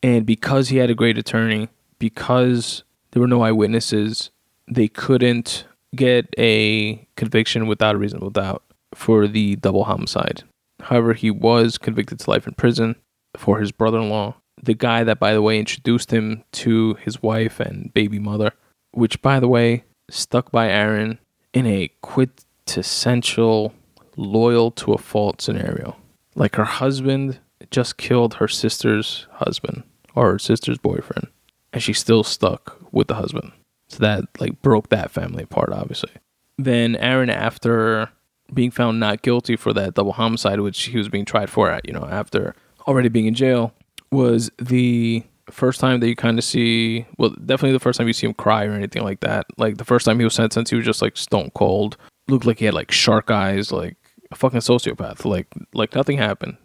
[0.02, 1.68] And because he had a great attorney,
[1.98, 4.30] because there were no eyewitnesses,
[4.70, 8.62] they couldn't get a conviction without a reasonable doubt
[8.94, 10.44] for the double homicide.
[10.80, 12.96] However, he was convicted to life in prison
[13.36, 17.22] for his brother in law, the guy that, by the way, introduced him to his
[17.22, 18.52] wife and baby mother,
[18.92, 21.18] which, by the way, stuck by Aaron
[21.52, 23.74] in a quintessential
[24.16, 25.96] loyal to a fault scenario.
[26.34, 27.38] Like her husband
[27.70, 29.82] just killed her sister's husband
[30.14, 31.28] or her sister's boyfriend,
[31.72, 33.52] and she's still stuck with the husband.
[33.88, 36.10] So that like broke that family apart, obviously.
[36.58, 38.10] Then Aaron, after
[38.52, 41.86] being found not guilty for that double homicide, which he was being tried for, at
[41.86, 42.54] you know, after
[42.86, 43.72] already being in jail,
[44.10, 48.12] was the first time that you kind of see, well, definitely the first time you
[48.12, 49.46] see him cry or anything like that.
[49.56, 51.96] Like the first time he was sentenced, he was just like stone cold,
[52.28, 53.96] looked like he had like shark eyes, like
[54.30, 55.24] a fucking sociopath.
[55.24, 56.56] Like like nothing happened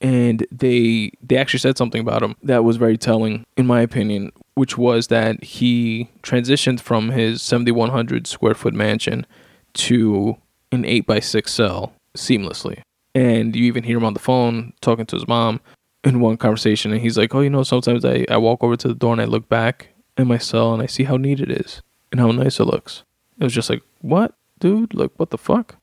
[0.00, 4.32] and they they actually said something about him that was very telling in my opinion
[4.54, 9.26] which was that he transitioned from his 7100 square foot mansion
[9.74, 10.36] to
[10.72, 12.80] an 8 by 6 cell seamlessly
[13.14, 15.60] and you even hear him on the phone talking to his mom
[16.04, 18.88] in one conversation and he's like oh you know sometimes i, I walk over to
[18.88, 21.50] the door and i look back in my cell and i see how neat it
[21.50, 23.04] is and how nice it looks
[23.38, 25.76] it was just like what dude like what the fuck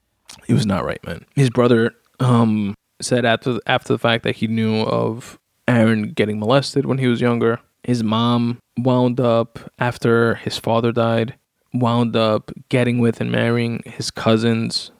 [0.45, 4.47] he was not right man his brother um said after after the fact that he
[4.47, 7.59] knew of Aaron getting molested when he was younger.
[7.83, 11.35] His mom wound up after his father died,
[11.73, 14.91] wound up getting with and marrying his cousin's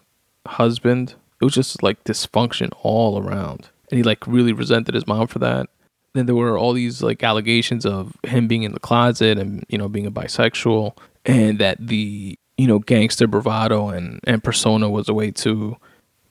[0.45, 1.15] husband.
[1.41, 3.69] It was just like dysfunction all around.
[3.89, 5.69] And he like really resented his mom for that.
[6.13, 9.78] Then there were all these like allegations of him being in the closet and you
[9.78, 15.08] know being a bisexual and that the you know gangster bravado and and persona was
[15.08, 15.76] a way to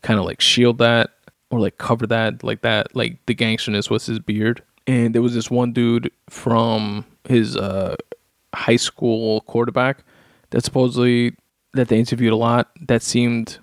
[0.02, 1.10] kind of like shield that
[1.50, 5.34] or like cover that like that like the gangsterness was his beard and there was
[5.34, 7.96] this one dude from his uh,
[8.54, 10.04] high school quarterback
[10.50, 11.34] that supposedly
[11.74, 13.58] that they interviewed a lot that seemed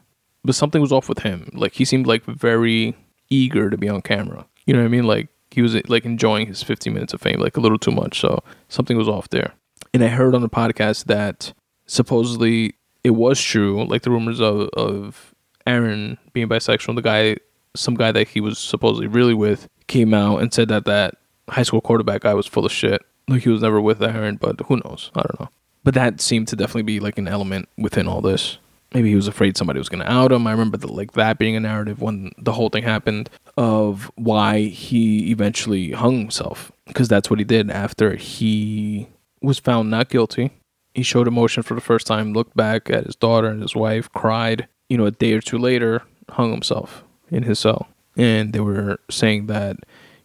[0.46, 2.96] but something was off with him like he seemed like very
[3.34, 6.48] eager to be on camera you know what i mean like he was like enjoying
[6.48, 9.54] his 15 minutes of fame like a little too much so something was off there
[9.94, 11.54] and i heard on the podcast that
[11.86, 15.34] supposedly it was true like the rumors of, of
[15.68, 17.36] aaron being bisexual the guy
[17.76, 21.16] some guy that he was supposedly really with came out and said that that
[21.50, 23.02] high school quarterback guy was full of shit.
[23.28, 25.12] Like he was never with Aaron, but who knows?
[25.16, 25.50] I don't know.
[25.84, 28.58] But that seemed to definitely be like an element within all this.
[28.94, 30.46] Maybe he was afraid somebody was going to out him.
[30.46, 34.62] I remember the, like that being a narrative when the whole thing happened of why
[34.62, 39.08] he eventually hung himself because that's what he did after he
[39.42, 40.52] was found not guilty.
[40.94, 44.12] He showed emotion for the first time, looked back at his daughter and his wife,
[44.12, 44.68] cried.
[44.90, 49.00] You know, a day or two later, hung himself in his cell, and they were
[49.10, 49.78] saying that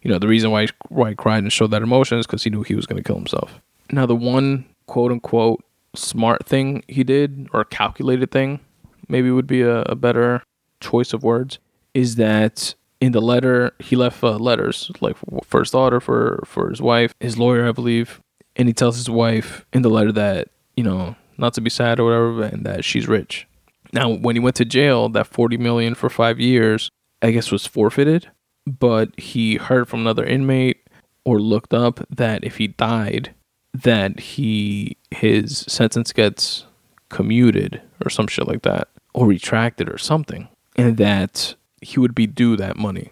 [0.03, 2.43] you know the reason why he, why he cried and showed that emotion is because
[2.43, 3.59] he knew he was going to kill himself.
[3.91, 5.63] Now, the one quote unquote
[5.95, 8.59] smart thing he did or calculated thing,
[9.07, 10.43] maybe would be a, a better
[10.79, 11.59] choice of words,
[11.93, 15.15] is that in the letter he left uh, letters like
[15.51, 18.21] his daughter for for his wife his lawyer i believe
[18.55, 21.99] and he tells his wife in the letter that you know not to be sad
[21.99, 23.47] or whatever and that she's rich.
[23.93, 27.65] Now when he went to jail that 40 million for five years i guess was
[27.65, 28.29] forfeited
[28.67, 30.87] but he heard from another inmate
[31.25, 33.33] or looked up that if he died
[33.73, 36.65] that he his sentence gets
[37.09, 42.27] commuted or some shit like that or retracted or something and that he would be
[42.27, 43.11] due that money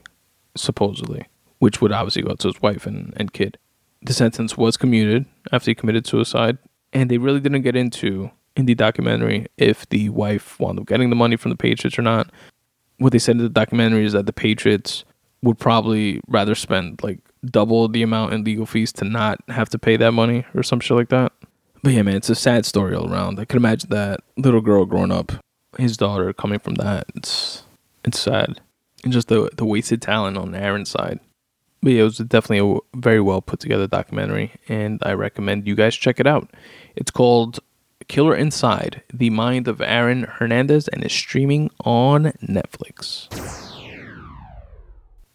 [0.55, 1.27] supposedly
[1.59, 3.57] which would obviously go to his wife and, and kid.
[4.01, 6.57] The sentence was commuted after he committed suicide
[6.93, 11.09] and they really didn't get into in the documentary if the wife wound up getting
[11.09, 12.31] the money from the patriots or not.
[12.97, 15.03] What they said in the documentary is that the patriots
[15.41, 19.79] would probably rather spend like double the amount in legal fees to not have to
[19.79, 21.31] pay that money or some shit like that.
[21.83, 23.39] But yeah, man, it's a sad story all around.
[23.39, 25.31] I could imagine that little girl growing up,
[25.77, 27.05] his daughter coming from that.
[27.15, 27.63] It's
[28.03, 28.59] it's sad,
[29.03, 31.19] and just the the wasted talent on Aaron's side.
[31.81, 35.75] But yeah, it was definitely a very well put together documentary, and I recommend you
[35.75, 36.49] guys check it out.
[36.95, 37.59] It's called
[38.07, 43.66] Killer Inside: The Mind of Aaron Hernandez, and is streaming on Netflix.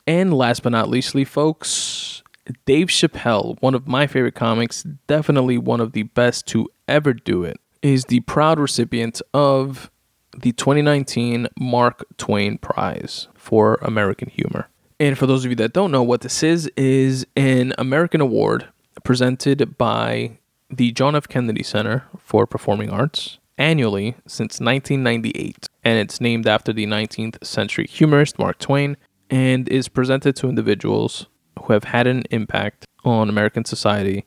[0.07, 2.23] And last but not leastly, folks,
[2.65, 7.45] Dave Chappelle, one of my favorite comics, definitely one of the best to ever do
[7.45, 9.91] it, is the proud recipient of
[10.37, 14.69] the 2019 Mark Twain Prize for American Humor.
[14.99, 18.69] And for those of you that don't know what this is, is an American award
[19.05, 20.39] presented by
[20.71, 21.29] the John F.
[21.29, 25.67] Kennedy Center for Performing Arts annually since 1998.
[25.85, 28.97] And it's named after the 19th century humorist Mark Twain,
[29.33, 31.27] and is presented to individuals
[31.59, 34.27] who have had an impact on American society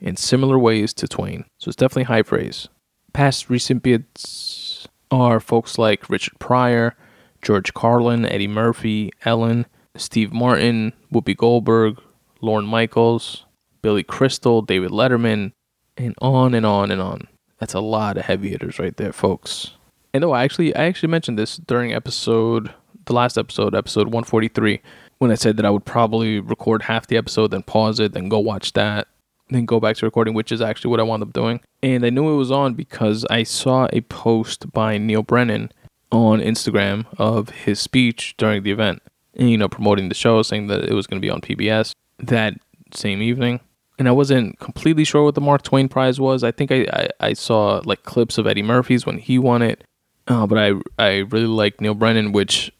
[0.00, 1.44] in similar ways to Twain.
[1.58, 2.68] So it's definitely high praise.
[3.12, 6.96] Past recipients are folks like Richard Pryor,
[7.42, 12.00] George Carlin, Eddie Murphy, Ellen, Steve Martin, Whoopi Goldberg,
[12.40, 13.44] Lorne Michaels,
[13.82, 15.52] Billy Crystal, David Letterman,
[15.98, 17.28] and on and on and on.
[17.58, 19.72] That's a lot of heavy hitters right there, folks.
[20.14, 22.72] And oh, I actually I actually mentioned this during episode
[23.06, 24.80] the last episode, episode 143,
[25.18, 28.28] when I said that I would probably record half the episode, then pause it, then
[28.28, 29.08] go watch that,
[29.50, 31.60] then go back to recording, which is actually what I wound up doing.
[31.82, 35.72] And I knew it was on because I saw a post by Neal Brennan
[36.12, 39.02] on Instagram of his speech during the event,
[39.34, 41.92] and, you know, promoting the show, saying that it was going to be on PBS
[42.18, 42.54] that
[42.94, 43.60] same evening.
[43.98, 46.44] And I wasn't completely sure what the Mark Twain Prize was.
[46.44, 49.82] I think I, I, I saw like clips of Eddie Murphy's when he won it.
[50.28, 52.72] Uh, but I I really like Neal Brennan, which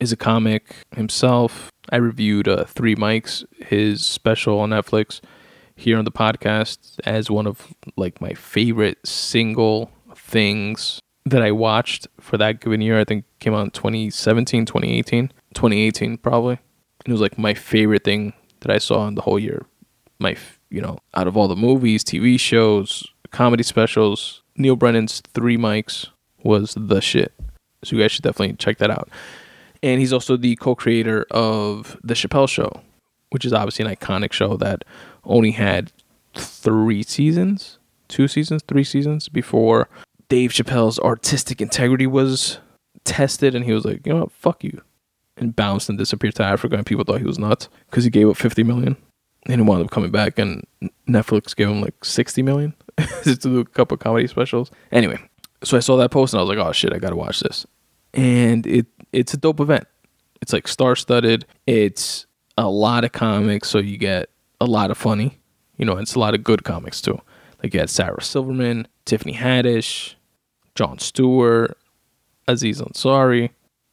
[0.00, 1.70] is a comic himself.
[1.90, 5.20] I reviewed uh, Three Mics, his special on Netflix,
[5.74, 12.06] here on the podcast as one of like my favorite single things that I watched
[12.20, 12.98] for that given year.
[12.98, 16.58] I think came out in 2017, 2018, 2018 probably.
[17.06, 19.64] It was like my favorite thing that I saw in the whole year.
[20.18, 20.36] My,
[20.68, 26.08] you know, out of all the movies, TV shows, comedy specials, Neal Brennan's Three Mics
[26.42, 27.32] was the shit.
[27.84, 29.08] So you guys should definitely check that out
[29.82, 32.82] and he's also the co-creator of the Chappelle Show,
[33.30, 34.84] which is obviously an iconic show that
[35.24, 35.92] only had
[36.34, 39.88] three seasons, two seasons, three seasons before
[40.28, 42.58] Dave Chappelle's artistic integrity was
[43.04, 44.82] tested, and he was like, you know what, fuck you,
[45.36, 48.28] and bounced and disappeared to Africa, and people thought he was nuts because he gave
[48.28, 48.96] up fifty million,
[49.46, 50.66] and he wound up coming back, and
[51.08, 52.74] Netflix gave him like sixty million
[53.22, 54.70] to do a couple comedy specials.
[54.92, 55.18] Anyway,
[55.64, 57.66] so I saw that post, and I was like, oh shit, I gotta watch this,
[58.12, 59.86] and it it's a dope event.
[60.40, 61.46] It's like star studded.
[61.66, 65.38] It's a lot of comics, so you get a lot of funny.
[65.76, 67.20] You know, it's a lot of good comics too.
[67.62, 70.14] Like you had Sarah Silverman, Tiffany Haddish,
[70.74, 71.76] Jon Stewart,
[72.46, 73.50] Aziz Ansari,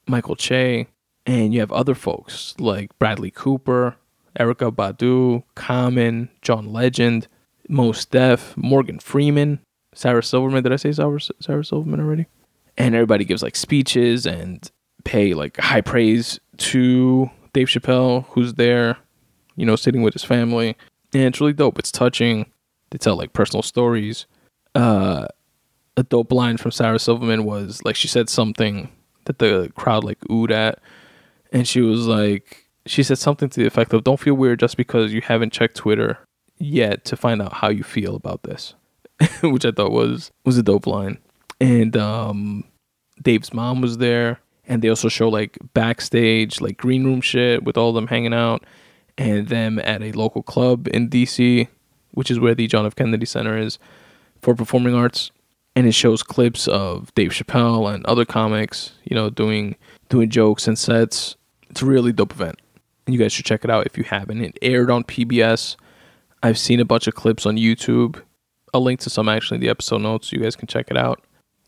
[0.08, 0.88] Michael Che,
[1.26, 3.96] and you have other folks like Bradley Cooper,
[4.40, 7.28] Erykah Badu, Common, John Legend,
[7.68, 9.60] Mos Def, Morgan Freeman,
[9.94, 10.64] Sarah Silverman.
[10.64, 12.28] Did I say Sarah, Sarah Silverman already?
[12.78, 14.70] And everybody gives like speeches and
[15.06, 18.98] pay like high praise to Dave Chappelle, who's there,
[19.56, 20.76] you know, sitting with his family.
[21.14, 21.80] And it's really dope.
[21.80, 22.52] It's touching.
[22.90, 24.26] They tell like personal stories.
[24.74, 25.28] Uh,
[25.96, 28.90] a dope line from Sarah Silverman was like she said something
[29.24, 30.80] that the crowd like oohed at,
[31.54, 34.76] and she was like, she said something to the effect of, "Don't feel weird just
[34.76, 36.20] because you haven't checked Twitter
[36.58, 38.76] yet to find out how you feel about this,"
[39.42, 41.18] which I thought was was a dope line.
[41.62, 42.66] And um,
[43.22, 47.78] Dave's mom was there and they also show like backstage like green room shit with
[47.78, 48.64] all of them hanging out
[49.18, 51.68] and them at a local club in DC
[52.12, 53.78] which is where the John F Kennedy Center is
[54.42, 55.32] for performing arts
[55.76, 59.76] and it shows clips of Dave Chappelle and other comics you know doing
[60.10, 61.36] doing jokes and sets
[61.70, 62.60] It's a really dope event.
[63.06, 64.42] And you guys should check it out if you haven't.
[64.42, 65.76] It aired on PBS.
[66.42, 68.22] I've seen a bunch of clips on YouTube.
[68.74, 70.30] A link to some actually in the episode notes.
[70.30, 71.24] So you guys can check it out.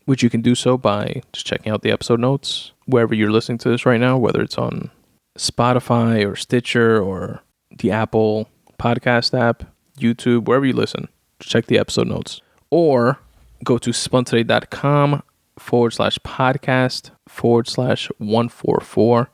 [0.08, 3.58] Which you can do so by just checking out the episode notes wherever you're listening
[3.58, 4.90] to this right now, whether it's on
[5.36, 7.42] Spotify or Stitcher or
[7.78, 8.48] the Apple
[8.78, 9.64] podcast app,
[9.98, 11.08] YouTube, wherever you listen.
[11.40, 12.40] Check the episode notes.
[12.70, 13.18] Or
[13.62, 15.22] go to spuntoday.com
[15.58, 19.28] forward slash podcast forward slash 144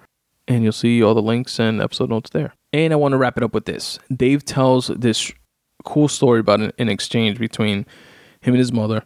[0.49, 2.53] and you'll see all the links and episode notes there.
[2.73, 4.01] And I want to wrap it up with this.
[4.13, 5.33] Dave tells this
[5.85, 7.87] cool story about an, an exchange between
[8.41, 9.05] him and his mother,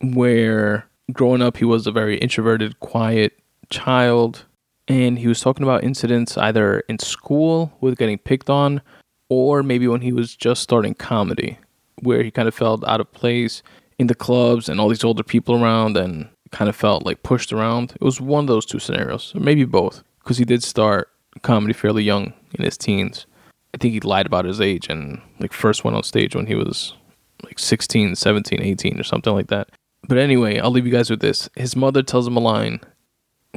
[0.00, 3.38] where growing up he was a very introverted, quiet
[3.70, 4.44] child,
[4.88, 8.80] and he was talking about incidents either in school with getting picked on,
[9.28, 11.58] or maybe when he was just starting comedy,
[12.02, 13.62] where he kind of felt out of place
[13.98, 17.52] in the clubs and all these older people around and kind of felt like pushed
[17.52, 17.92] around.
[17.92, 21.10] It was one of those two scenarios, or maybe both, because he did start
[21.42, 23.26] comedy fairly young in his teens.
[23.74, 26.54] I think he lied about his age and like first went on stage when he
[26.54, 26.94] was
[27.42, 29.68] like 16, 17, 18 or something like that.
[30.08, 31.48] But anyway, I'll leave you guys with this.
[31.56, 32.80] His mother tells him a line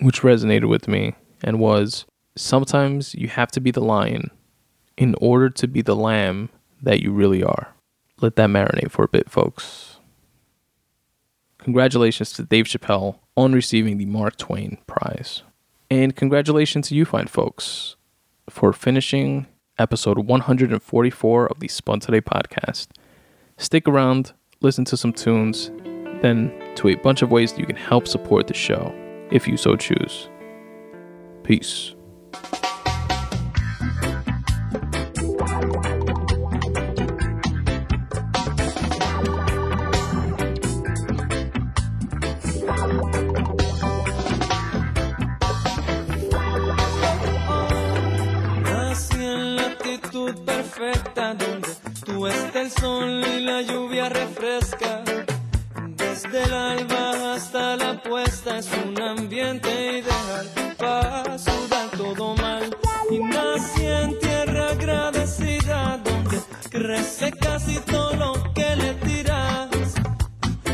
[0.01, 4.31] which resonated with me and was sometimes you have to be the lion
[4.97, 6.49] in order to be the lamb
[6.81, 7.73] that you really are.
[8.21, 9.97] Let that marinate for a bit, folks.
[11.59, 15.43] Congratulations to Dave Chappelle on receiving the Mark Twain Prize.
[15.91, 17.95] And congratulations to you, fine folks,
[18.49, 19.47] for finishing
[19.77, 22.87] episode 144 of the Spun Today podcast.
[23.57, 25.71] Stick around, listen to some tunes,
[26.21, 28.93] then to a bunch of ways that you can help support the show
[29.31, 30.29] if you so choose.
[31.43, 31.95] Peace.
[50.45, 51.69] Perfecta donde
[52.05, 55.03] tú está el sol y la lluvia refresca.
[56.21, 62.75] Desde el alba hasta la puesta es un ambiente ideal para sudar todo mal.
[63.09, 69.69] Y nací en tierra agradecida donde crece casi todo lo que le tiras.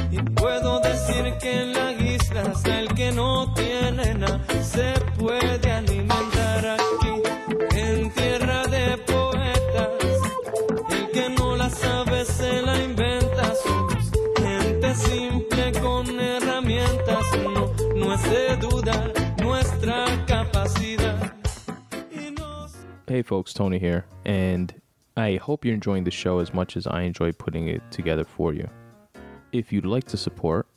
[0.09, 5.71] Y puedo decir que en la isla hasta el que no tiene nada se puede
[5.71, 6.04] alimentar
[23.15, 24.73] Hey folks, Tony here, and
[25.15, 28.53] I hope you're enjoying the show as much as I enjoy putting it together for
[28.53, 28.69] you.
[29.53, 30.67] If you'd like to support,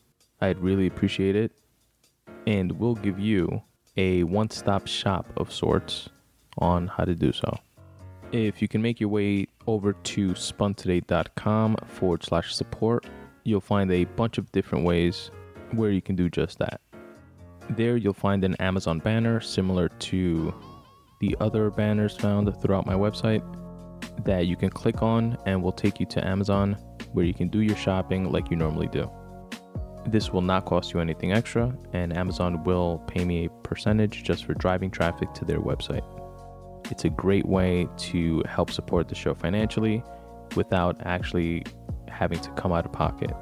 [0.41, 1.51] I'd really appreciate it,
[2.47, 3.61] and we'll give you
[3.97, 6.11] a one stop shop of sorts
[6.59, 7.59] on how to do so.
[8.31, 13.05] If you can make your way over to spuntoday.com forward slash support,
[13.43, 15.33] you'll find a bunch of different ways
[15.73, 16.81] where you can do just that.
[17.71, 20.55] There, you'll find an Amazon banner similar to
[21.21, 23.43] the other banners found throughout my website
[24.25, 26.77] that you can click on and will take you to Amazon
[27.13, 29.11] where you can do your shopping like you normally do.
[30.07, 34.45] This will not cost you anything extra, and Amazon will pay me a percentage just
[34.45, 36.05] for driving traffic to their website.
[36.91, 40.03] It's a great way to help support the show financially
[40.57, 41.65] without actually
[42.09, 43.33] having to come out of pocket.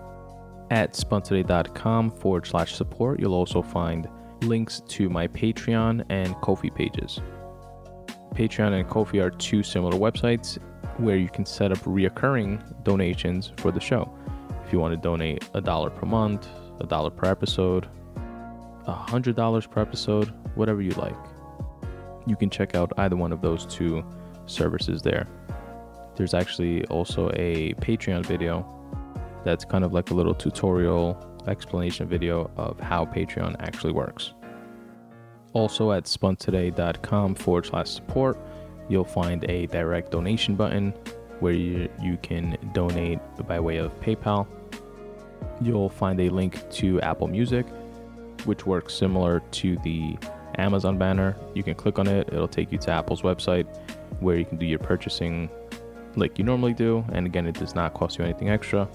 [0.70, 4.09] At spuntoday.com forward slash support, you'll also find
[4.43, 7.20] links to my Patreon and Ko-fi pages.
[8.37, 10.59] Patreon and Ko-fi are two similar websites
[10.99, 14.14] where you can set up reoccurring donations for the show.
[14.66, 16.47] If you want to donate a dollar per month,
[16.78, 17.89] a dollar per episode,
[18.87, 21.16] a hundred dollars per episode, whatever you like,
[22.26, 24.05] you can check out either one of those two
[24.45, 25.26] services there.
[26.16, 28.66] There's actually also a Patreon video
[29.45, 31.16] that's kind of like a little tutorial
[31.47, 34.34] explanation video of how Patreon actually works.
[35.57, 38.37] Also at spuntoday.com forward slash support,
[38.91, 40.93] you'll find a direct donation button
[41.41, 44.47] where you, you can donate by way of PayPal.
[45.63, 47.65] You'll find a link to Apple Music,
[48.45, 50.19] which works similar to the
[50.59, 51.35] Amazon banner.
[51.55, 53.67] You can click on it, it'll take you to Apple's website
[54.21, 55.49] where you can do your purchasing
[56.17, 57.03] like you normally do.
[57.13, 58.87] And again, it does not cost you anything extra,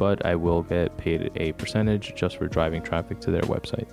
[0.00, 3.88] but I will get paid a percentage just for driving traffic to their website.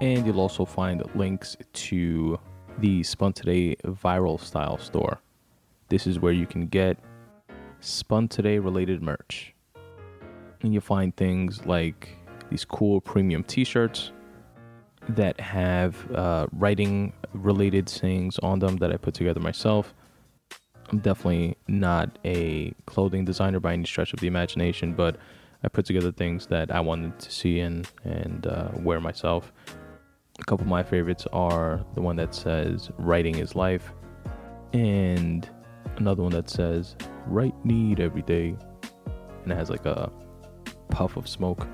[0.00, 2.38] And you'll also find links to
[2.78, 5.20] the Spun Today viral style store.
[5.88, 6.98] This is where you can get
[7.80, 9.54] Spun Today related merch.
[10.62, 12.16] And you'll find things like
[12.50, 14.12] these cool premium t shirts
[15.10, 19.94] that have uh, writing related sayings on them that I put together myself.
[20.90, 25.16] I'm definitely not a clothing designer by any stretch of the imagination, but
[25.62, 29.52] I put together things that I wanted to see and and uh, wear myself.
[30.40, 33.92] A couple of my favorites are the one that says "Writing is life,"
[34.72, 35.48] and
[35.96, 38.56] another one that says "Write need every day,"
[39.44, 40.10] and it has like a
[40.88, 41.68] puff of smoke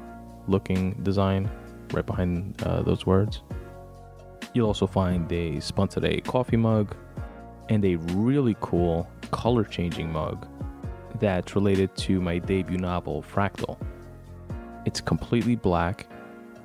[0.46, 1.50] looking design
[1.92, 3.42] right behind uh, those words.
[4.52, 6.94] You'll also find a sponsored Today coffee mug
[7.70, 10.46] and a really cool color changing mug
[11.18, 13.78] that's related to my debut novel, Fractal.
[14.84, 16.06] It's completely black,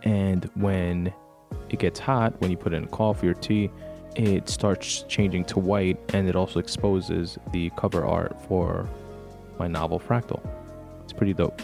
[0.04, 1.14] and when
[1.70, 3.70] it gets hot, when you put it in coffee or tea,
[4.16, 8.88] it starts changing to white and it also exposes the cover art for
[9.60, 10.42] my novel, Fractal.
[11.04, 11.62] It's pretty dope.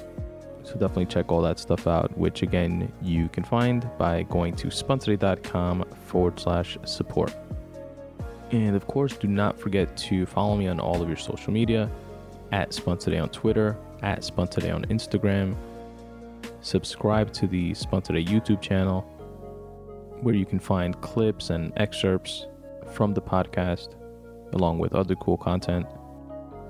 [0.64, 4.68] So definitely check all that stuff out, which again, you can find by going to
[4.68, 7.34] spuntoday.com forward slash support.
[8.52, 11.90] And of course, do not forget to follow me on all of your social media
[12.52, 15.56] at Today on Twitter, at Today on Instagram.
[16.62, 19.06] Subscribe to the Today YouTube channel,
[20.22, 22.48] where you can find clips and excerpts
[22.94, 23.96] from the podcast,
[24.54, 25.86] along with other cool content.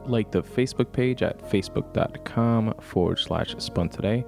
[0.06, 4.26] Like the Facebook page at facebook.com forward slash spun today.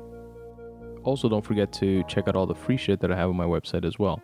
[1.04, 3.46] Also, don't forget to check out all the free shit that I have on my
[3.46, 4.22] website as well.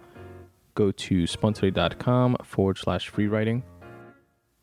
[0.76, 3.64] Go to spuntoday.com forward slash free writing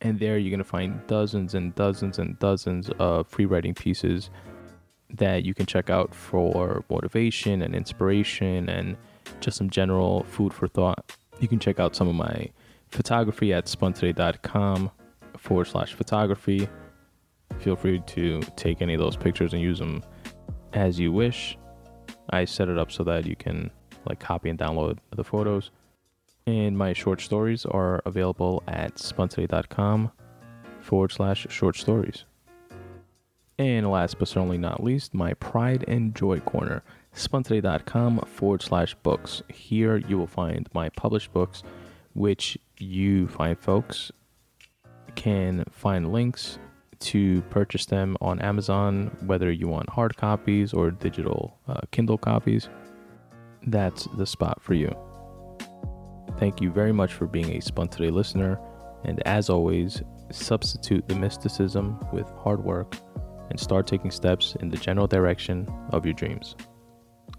[0.01, 4.30] and there you're going to find dozens and dozens and dozens of free writing pieces
[5.11, 8.97] that you can check out for motivation and inspiration and
[9.41, 11.16] just some general food for thought.
[11.41, 12.51] You can check out some of my
[12.89, 14.91] photography at spuntoday.com
[15.37, 16.68] forward slash photography.
[17.59, 20.03] Feel free to take any of those pictures and use them
[20.72, 21.57] as you wish.
[22.30, 23.70] I set it up so that you can
[24.09, 25.70] like copy and download the photos.
[26.47, 30.12] And my short stories are available at spuntoday.com
[30.80, 32.24] forward slash short stories.
[33.59, 36.82] And last but certainly not least, my Pride and Joy Corner,
[37.16, 39.42] spuntoday.com forward slash books.
[39.48, 41.62] Here you will find my published books,
[42.14, 44.12] which you find folks
[45.14, 46.58] can find links
[46.98, 52.68] to purchase them on Amazon, whether you want hard copies or digital uh, Kindle copies.
[53.66, 54.94] That's the spot for you.
[56.38, 58.60] Thank you very much for being a Spun Today listener.
[59.04, 62.96] And as always, substitute the mysticism with hard work
[63.50, 66.56] and start taking steps in the general direction of your dreams.